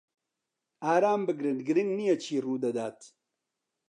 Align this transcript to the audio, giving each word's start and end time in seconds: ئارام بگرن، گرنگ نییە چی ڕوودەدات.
ئارام 0.85 1.21
بگرن، 1.27 1.57
گرنگ 1.67 1.89
نییە 1.97 2.15
چی 2.23 2.35
ڕوودەدات. 2.45 2.99